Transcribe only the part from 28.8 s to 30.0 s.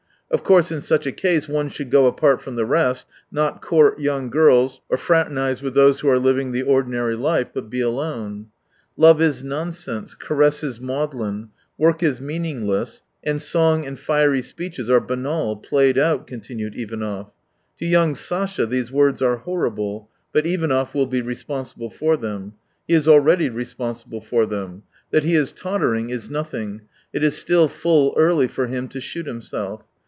to shoot himself.